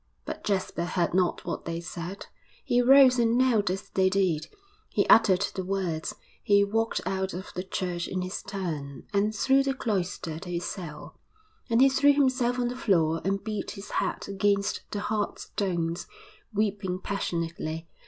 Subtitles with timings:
[0.25, 2.25] But Jasper heard not what they said;
[2.65, 4.47] he rose and knelt as they did;
[4.89, 9.61] he uttered the words; he walked out of the church in his turn, and through
[9.61, 11.19] the cloister to his cell.
[11.69, 16.07] And he threw himself on the floor and beat his head against the hard stones,
[16.51, 17.87] weeping passionately.